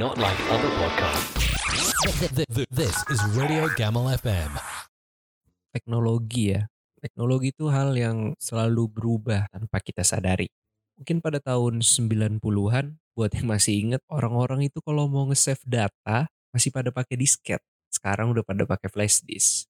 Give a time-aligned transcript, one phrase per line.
[0.00, 1.44] Not like other podcasts.
[2.72, 4.56] This is Radio Gamal FM.
[5.76, 6.72] teknologi ya.
[7.04, 10.48] Teknologi itu hal yang selalu berubah tanpa kita sadari.
[10.96, 16.72] Mungkin pada tahun 90-an, buat yang masih inget, orang-orang itu kalau mau nge-save data, masih
[16.72, 17.60] pada pakai disket.
[17.92, 19.68] Sekarang udah pada pakai flash disk.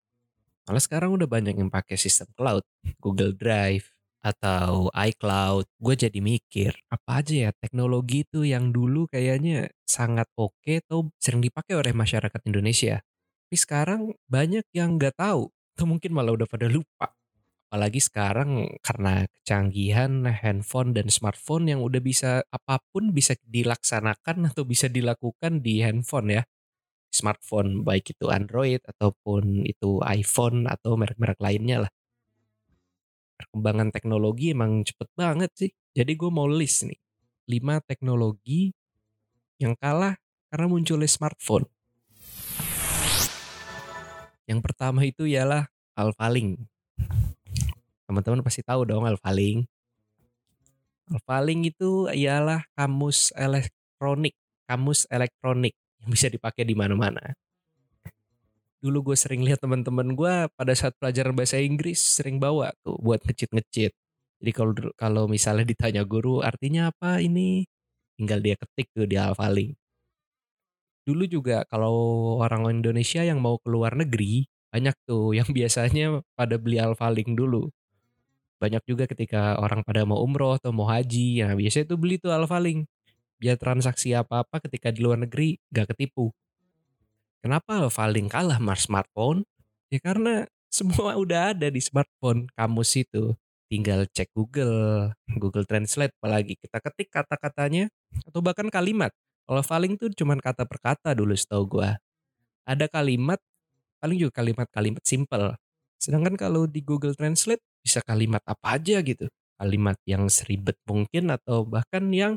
[0.67, 2.67] Malah sekarang udah banyak yang pakai sistem cloud,
[2.99, 3.95] Google Drive,
[4.27, 5.71] atau iCloud.
[5.79, 11.39] Gue jadi mikir, apa aja ya teknologi itu yang dulu kayaknya sangat oke atau sering
[11.47, 12.99] dipakai oleh masyarakat Indonesia.
[13.47, 15.47] Tapi sekarang banyak yang nggak tahu
[15.79, 17.15] atau mungkin malah udah pada lupa.
[17.71, 24.63] Apalagi sekarang karena kecanggihan handphone dan smartphone yang udah bisa apa pun bisa dilaksanakan atau
[24.67, 26.43] bisa dilakukan di handphone ya.
[27.11, 31.91] Smartphone baik itu Android ataupun itu iPhone atau merek-merek lainnya lah.
[33.37, 35.71] Perkembangan teknologi emang cepet banget sih.
[35.93, 36.99] Jadi gue mau list nih.
[37.47, 38.75] 5 teknologi
[39.61, 40.19] yang kalah
[40.51, 41.69] karena munculnya smartphone.
[44.47, 46.65] Yang pertama itu ialah Alphalink.
[48.07, 49.67] Teman-teman pasti tahu dong Alphalink.
[51.07, 54.35] Alphalink itu ialah kamus elektronik,
[54.67, 57.35] kamus elektronik yang bisa dipakai di mana-mana.
[58.87, 63.19] Dulu gue sering lihat teman-teman gue pada saat pelajaran bahasa Inggris sering bawa tuh buat
[63.27, 63.91] ngecit-ngecit.
[64.39, 67.67] Jadi kalau kalau misalnya ditanya guru artinya apa ini,
[68.15, 69.75] tinggal dia ketik tuh di Alphalink.
[71.03, 71.99] Dulu juga kalau
[72.39, 77.67] orang Indonesia yang mau ke luar negeri, banyak tuh yang biasanya pada beli Alphalink dulu.
[78.63, 82.31] Banyak juga ketika orang pada mau umroh atau mau haji, ya biasanya tuh beli tuh
[82.31, 82.87] Alphalink.
[83.43, 86.31] Biar transaksi apa-apa ketika di luar negeri gak ketipu.
[87.47, 89.47] Kenapa Alphalink kalah sama smartphone?
[89.87, 93.39] Ya karena semua udah ada di smartphone kamus itu.
[93.71, 96.59] Tinggal cek Google, Google Translate apalagi.
[96.59, 97.87] Kita ketik kata-katanya
[98.27, 99.15] atau bahkan kalimat.
[99.47, 102.03] Kalau Alphalink tuh cuman kata per kata dulu setahu gua.
[102.67, 103.39] Ada kalimat,
[104.03, 105.55] paling juga kalimat-kalimat simple.
[106.03, 109.31] Sedangkan kalau di Google Translate bisa kalimat apa aja gitu.
[109.55, 112.35] Kalimat yang seribet mungkin atau bahkan yang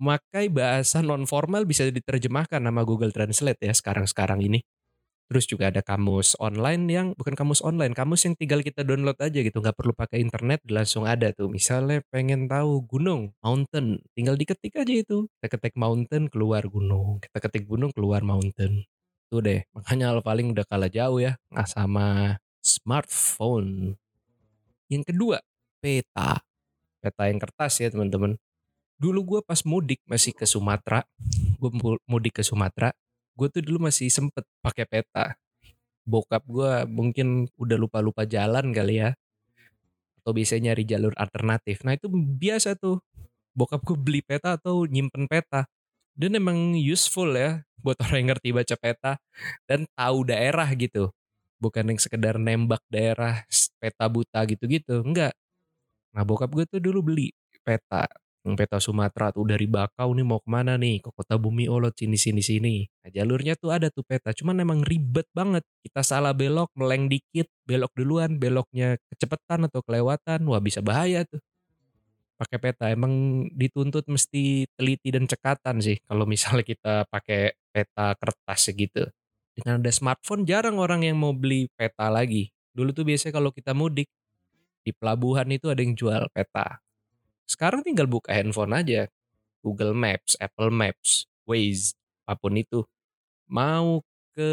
[0.00, 4.60] memakai bahasa non formal bisa diterjemahkan nama Google Translate ya sekarang-sekarang ini.
[5.26, 9.42] Terus juga ada kamus online yang bukan kamus online, kamus yang tinggal kita download aja
[9.42, 11.50] gitu, nggak perlu pakai internet langsung ada tuh.
[11.50, 15.26] Misalnya pengen tahu gunung, mountain, tinggal diketik aja itu.
[15.42, 18.86] Kita ketik mountain keluar gunung, kita ketik gunung keluar mountain.
[19.26, 23.98] Tuh deh, makanya paling udah kalah jauh ya, nggak sama smartphone.
[24.86, 25.38] Yang kedua,
[25.82, 26.38] peta.
[27.02, 28.38] Peta yang kertas ya teman-teman.
[28.96, 31.04] Dulu gue pas mudik masih ke Sumatera,
[31.60, 31.70] gue
[32.08, 32.96] mudik ke Sumatera,
[33.36, 35.36] gue tuh dulu masih sempet pakai peta.
[36.08, 39.12] Bokap gue mungkin udah lupa-lupa jalan kali ya.
[40.24, 41.84] Atau biasanya nyari jalur alternatif.
[41.84, 43.04] Nah itu biasa tuh.
[43.52, 45.68] Bokap gue beli peta atau nyimpen peta.
[46.16, 49.12] Dan emang useful ya buat orang yang ngerti baca peta
[49.68, 51.12] dan tahu daerah gitu.
[51.60, 53.44] Bukan yang sekedar nembak daerah
[53.76, 55.04] peta buta gitu-gitu.
[55.04, 55.36] Enggak.
[56.16, 58.08] Nah bokap gue tuh dulu beli peta
[58.54, 61.02] peta Sumatera tuh dari Bakau nih mau ke mana nih?
[61.02, 62.86] Ke kota Bumi Olot sini sini sini.
[63.02, 65.66] Nah, jalurnya tuh ada tuh peta cuman emang ribet banget.
[65.82, 71.42] Kita salah belok meleng dikit belok duluan beloknya kecepatan atau kelewatan wah bisa bahaya tuh.
[72.38, 78.70] Pakai peta emang dituntut mesti teliti dan cekatan sih kalau misalnya kita pakai peta kertas
[78.70, 79.10] segitu.
[79.58, 82.54] Dengan ada smartphone jarang orang yang mau beli peta lagi.
[82.70, 84.06] Dulu tuh biasanya kalau kita mudik
[84.86, 86.78] di pelabuhan itu ada yang jual peta
[87.46, 89.06] sekarang tinggal buka handphone aja.
[89.62, 91.94] Google Maps, Apple Maps, Waze,
[92.26, 92.86] apa pun itu.
[93.50, 94.02] Mau
[94.36, 94.50] ke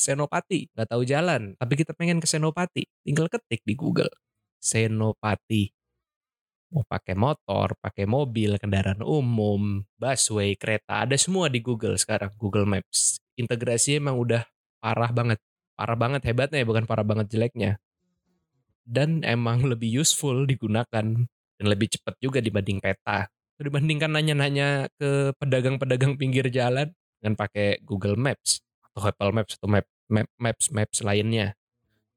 [0.00, 4.10] Senopati, nggak tahu jalan, tapi kita pengen ke Senopati, tinggal ketik di Google.
[4.58, 5.70] Senopati.
[6.74, 12.66] Mau pakai motor, pakai mobil, kendaraan umum, busway, kereta, ada semua di Google sekarang, Google
[12.66, 13.22] Maps.
[13.38, 14.42] Integrasinya emang udah
[14.82, 15.38] parah banget.
[15.76, 17.78] Parah banget hebatnya ya, bukan parah banget jeleknya.
[18.82, 23.28] Dan emang lebih useful digunakan dan lebih cepat juga dibanding peta.
[23.56, 28.60] Dibandingkan nanya-nanya ke pedagang-pedagang pinggir jalan dengan pakai Google Maps
[28.92, 31.56] atau Apple Maps atau map, map Maps Maps lainnya.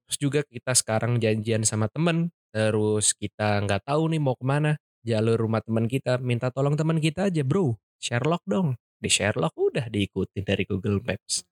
[0.08, 4.76] Terus juga kita sekarang janjian sama temen, terus kita nggak tahu nih mau ke mana,
[5.08, 8.76] jalur rumah teman kita, minta tolong teman kita aja, bro, Sherlock dong.
[9.00, 11.48] Di Sherlock udah diikuti dari Google Maps.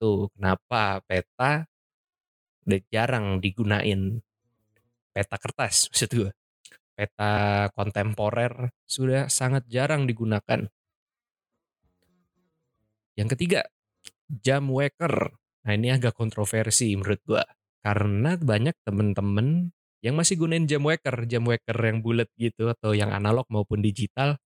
[0.00, 1.70] Tuh, kenapa peta
[2.70, 4.20] udah jarang digunain
[5.10, 6.30] peta kertas maksud gue
[7.00, 10.68] peta kontemporer sudah sangat jarang digunakan.
[13.16, 13.64] Yang ketiga,
[14.28, 15.32] jam waker.
[15.64, 17.44] Nah ini agak kontroversi menurut gua.
[17.80, 19.72] Karena banyak temen-temen
[20.04, 24.36] yang masih gunain jam waker, jam waker yang bulat gitu atau yang analog maupun digital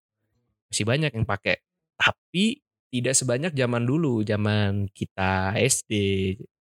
[0.71, 1.59] masih banyak yang pakai.
[1.99, 5.91] Tapi tidak sebanyak zaman dulu, zaman kita SD,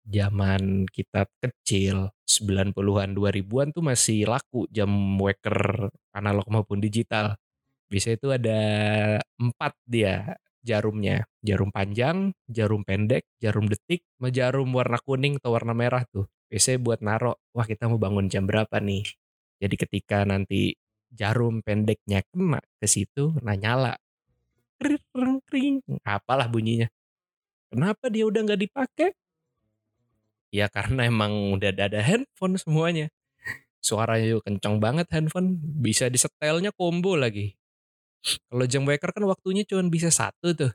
[0.05, 7.37] zaman kita kecil, 90-an, 2000-an tuh masih laku jam waker analog maupun digital.
[7.89, 8.61] Biasanya itu ada
[9.41, 11.29] empat dia jarumnya.
[11.45, 16.25] Jarum panjang, jarum pendek, jarum detik, sama jarum warna kuning atau warna merah tuh.
[16.49, 19.05] Biasanya buat naro, wah kita mau bangun jam berapa nih.
[19.61, 20.73] Jadi ketika nanti
[21.13, 23.97] jarum pendeknya kena ke situ, nah nyala.
[24.81, 26.89] Kring, kring, apalah bunyinya.
[27.73, 29.11] Kenapa dia udah nggak dipakai?
[30.55, 33.11] Ya karena emang udah ada handphone semuanya.
[33.83, 37.59] Suaranya juga kencang banget handphone, bisa disetelnya combo lagi.
[38.49, 40.73] Kalau jam waker kan waktunya cuma bisa satu tuh.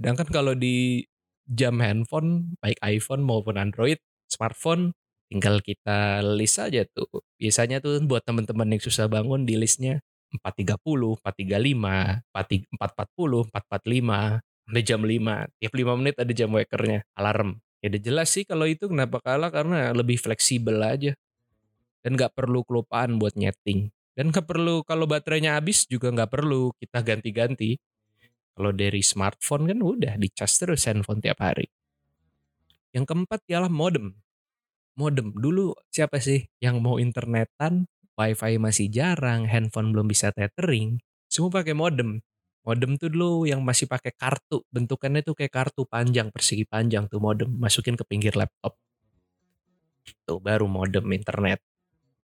[0.00, 1.04] Sedangkan kalau di
[1.46, 4.96] jam handphone, baik iPhone maupun Android, smartphone,
[5.28, 7.06] tinggal kita list aja tuh.
[7.38, 10.00] Biasanya tuh buat teman-teman yang susah bangun di listnya
[10.42, 15.36] 430, 435, 440, 445, sampai jam 5.
[15.60, 17.63] Tiap 5 menit ada jam wakernya, alarm.
[17.84, 21.12] Ya udah jelas sih kalau itu kenapa kalah karena lebih fleksibel aja.
[22.00, 23.92] Dan nggak perlu kelupaan buat nyeting.
[24.16, 27.76] Dan nggak perlu kalau baterainya habis juga nggak perlu kita ganti-ganti.
[28.56, 31.68] Kalau dari smartphone kan udah dicas terus handphone tiap hari.
[32.96, 34.16] Yang keempat ialah modem.
[34.96, 35.36] Modem.
[35.36, 37.84] Dulu siapa sih yang mau internetan,
[38.16, 42.24] wifi masih jarang, handphone belum bisa tethering, semua pakai modem.
[42.64, 47.20] Modem tuh dulu yang masih pakai kartu, bentukannya tuh kayak kartu panjang, persegi panjang tuh
[47.20, 48.80] modem, masukin ke pinggir laptop.
[50.24, 51.60] Tuh baru modem internet.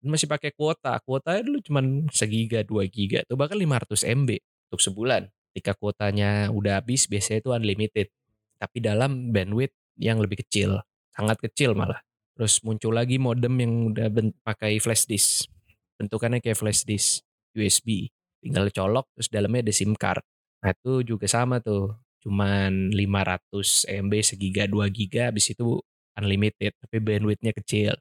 [0.03, 4.31] Masih pakai kuota, kuotanya dulu cuma segiga, dua giga, tuh bahkan 500 MB
[4.69, 5.31] untuk sebulan.
[5.55, 8.11] Ketika kuotanya udah habis, biasanya itu unlimited.
[8.59, 10.83] Tapi dalam bandwidth yang lebih kecil,
[11.15, 12.03] sangat kecil malah.
[12.35, 14.11] Terus muncul lagi modem yang udah
[14.43, 15.47] pakai flash disk.
[15.95, 17.23] Bentukannya kayak flash disk
[17.55, 18.11] USB
[18.45, 20.21] tinggal colok terus dalamnya ada SIM card.
[20.61, 25.81] Nah itu juga sama tuh, cuman 500 MB segiga 2 giga habis itu
[26.21, 27.97] unlimited tapi bandwidthnya kecil.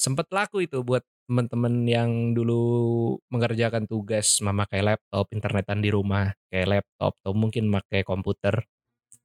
[0.00, 2.60] Sempet laku itu buat teman-teman yang dulu
[3.30, 8.66] mengerjakan tugas memakai laptop, internetan di rumah, kayak laptop atau mungkin pakai komputer,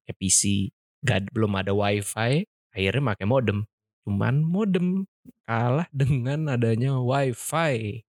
[0.06, 0.72] kayak PC,
[1.02, 3.66] gak, belum ada wifi, akhirnya pakai modem.
[4.06, 5.10] Cuman modem
[5.44, 8.06] kalah dengan adanya wifi.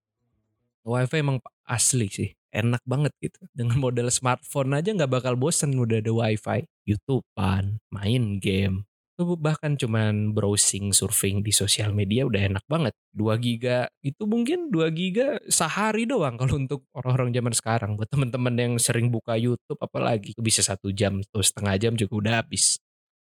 [0.86, 3.40] Wifi emang asli sih enak banget gitu.
[3.52, 6.64] Dengan model smartphone aja nggak bakal bosen udah ada wifi.
[6.88, 8.88] YouTubean, main game.
[9.18, 12.94] Itu bahkan cuman browsing, surfing di sosial media udah enak banget.
[13.18, 17.90] 2 giga itu mungkin 2 giga sehari doang kalau untuk orang-orang zaman sekarang.
[17.98, 22.34] Buat temen-temen yang sering buka YouTube apalagi bisa satu jam atau setengah jam juga udah
[22.46, 22.78] habis.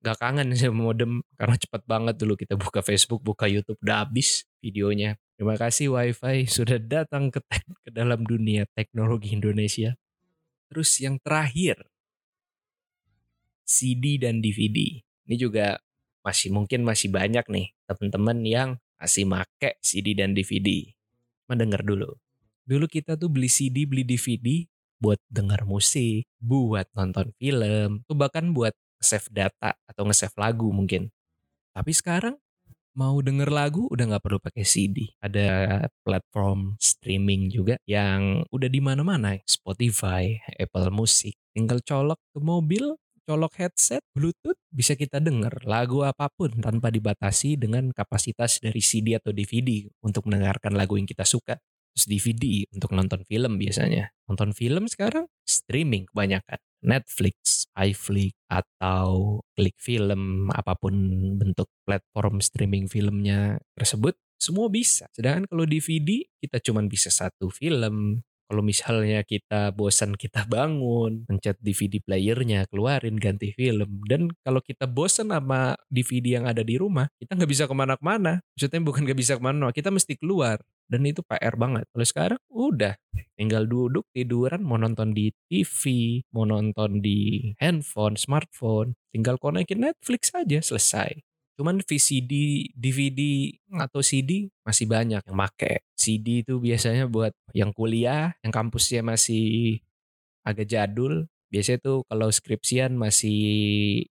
[0.03, 4.43] Gak kangen sih modem karena cepat banget dulu kita buka Facebook, buka YouTube udah habis
[4.61, 5.15] videonya.
[5.37, 7.45] Terima kasih WiFi sudah datang ke,
[7.85, 9.93] ke dalam dunia teknologi Indonesia.
[10.73, 11.79] Terus yang terakhir,
[13.69, 15.05] CD dan DVD.
[15.29, 15.77] Ini juga
[16.25, 20.89] masih mungkin masih banyak nih teman-teman yang masih make CD dan DVD.
[21.47, 22.17] Mendengar dulu.
[22.67, 24.67] Dulu kita tuh beli CD, beli DVD
[24.99, 31.13] buat dengar musik, buat nonton film, tuh bahkan buat save data atau nge-save lagu mungkin.
[31.77, 32.41] Tapi sekarang
[32.97, 35.13] mau denger lagu udah nggak perlu pakai CD.
[35.21, 41.37] Ada platform streaming juga yang udah di mana-mana, Spotify, Apple Music.
[41.53, 42.97] Tinggal colok ke mobil,
[43.29, 49.21] colok headset, Bluetooth, bisa kita denger lagu apa pun tanpa dibatasi dengan kapasitas dari CD
[49.21, 51.61] atau DVD untuk mendengarkan lagu yang kita suka.
[51.93, 54.13] Terus DVD untuk nonton film biasanya.
[54.29, 56.61] Nonton film sekarang streaming kebanyakan.
[56.85, 60.95] Netflix, iFlix, atau klik film, apa pun
[61.39, 65.09] bentuk platform streaming filmnya tersebut, semua bisa.
[65.17, 68.21] Sedangkan kalau DVD, kita cuma bisa satu film.
[68.47, 74.07] Kalau misalnya kita bosan, kita bangun, pencet DVD playernya, keluarin, ganti film.
[74.07, 78.39] Dan kalau kita bosan sama DVD yang ada di rumah, kita nggak bisa ke mana-mana.
[78.55, 81.85] Maksudnya bukan nggak bisa ke mana, kita mesti keluar dan itu PR banget.
[81.91, 82.95] Kalau sekarang udah
[83.35, 85.83] tinggal duduk tiduran mau nonton di TV,
[86.31, 91.23] mau nonton di handphone, smartphone, tinggal konekin Netflix aja selesai.
[91.57, 92.33] Cuman VCD,
[92.77, 93.49] DVD
[93.81, 95.83] atau CD masih banyak yang make.
[95.97, 99.81] CD itu biasanya buat yang kuliah, yang kampusnya masih
[100.45, 101.27] agak jadul.
[101.49, 103.41] Biasanya tuh kalau skripsian masih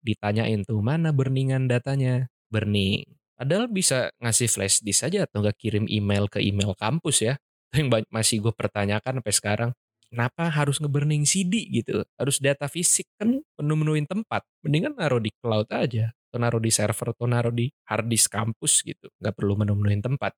[0.01, 2.27] ditanyain tuh mana burningan datanya.
[2.49, 7.33] Burning Padahal bisa ngasih flash disk aja atau nggak kirim email ke email kampus ya.
[7.75, 9.71] Yang masih gue pertanyakan sampai sekarang.
[10.07, 12.07] Kenapa harus ngeburning CD gitu?
[12.15, 14.47] Harus data fisik kan menu-menuin tempat.
[14.63, 16.15] Mendingan naruh di cloud aja.
[16.31, 19.11] Atau naruh di server atau naruh di hard disk kampus gitu.
[19.19, 20.31] Nggak perlu menu-menuin tempat.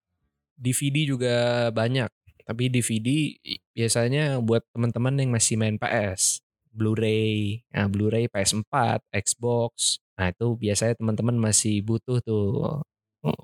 [0.58, 1.36] DVD juga
[1.70, 2.10] banyak.
[2.48, 3.38] Tapi DVD
[3.76, 6.42] biasanya buat teman-teman yang masih main PS.
[6.74, 10.02] Blu-ray, nah Blu-ray PS4, Xbox.
[10.18, 12.82] Nah itu biasanya teman-teman masih butuh tuh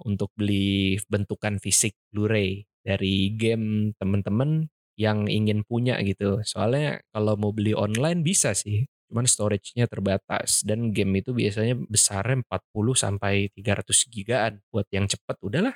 [0.05, 6.41] untuk beli bentukan fisik Blu-ray dari game teman-teman yang ingin punya gitu.
[6.45, 12.45] Soalnya kalau mau beli online bisa sih, cuman storage-nya terbatas dan game itu biasanya besarnya
[12.45, 14.53] 40 sampai 300 gigaan.
[14.69, 15.75] Buat yang cepet udahlah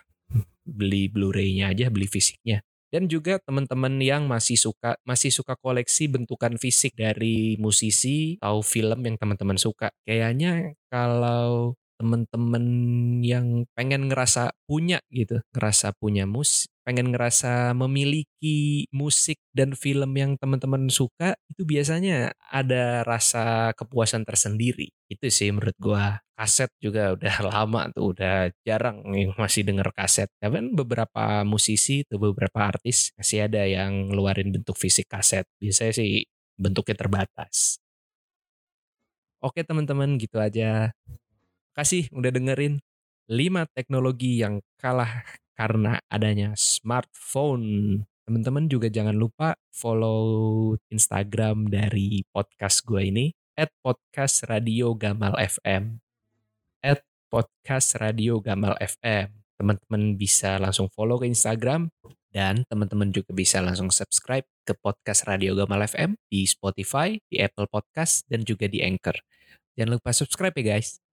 [0.68, 2.62] beli Blu-ray-nya aja, beli fisiknya.
[2.98, 9.06] Dan juga teman-teman yang masih suka masih suka koleksi bentukan fisik dari musisi atau film
[9.06, 9.94] yang teman-teman suka.
[10.02, 12.66] Kayaknya kalau teman-teman
[13.26, 20.40] yang pengen ngerasa punya gitu, ngerasa punya mus, pengen ngerasa memiliki musik dan film yang
[20.40, 24.94] teman-teman suka, itu biasanya ada rasa kepuasan tersendiri.
[25.12, 26.22] Itu sih menurut gua.
[26.38, 30.30] Kaset juga udah lama tuh, udah jarang yang masih denger kaset.
[30.38, 35.44] Tapi beberapa musisi tuh beberapa artis masih ada yang ngeluarin bentuk fisik kaset.
[35.58, 36.24] Biasanya sih
[36.62, 37.82] bentuknya terbatas.
[39.42, 40.90] Oke teman-teman, gitu aja
[41.78, 42.82] kasih udah dengerin
[43.30, 45.22] 5 teknologi yang kalah
[45.54, 48.02] karena adanya smartphone.
[48.26, 56.02] Teman-teman juga jangan lupa follow Instagram dari podcast gue ini at podcast radio gamal FM
[56.82, 61.90] at podcast radio gamal FM teman-teman bisa langsung follow ke Instagram
[62.30, 67.66] dan teman-teman juga bisa langsung subscribe ke podcast Radio Gamal FM di Spotify, di Apple
[67.66, 69.18] Podcast, dan juga di Anchor.
[69.74, 71.07] Jangan lupa subscribe ya guys.